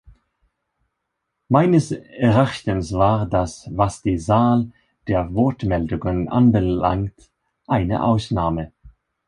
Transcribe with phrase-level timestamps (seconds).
[1.47, 4.71] Meines Erachtens war das, was die Zahl
[5.07, 7.29] der Wortmeldungen anbelangt,
[7.67, 8.71] eine Ausnahme.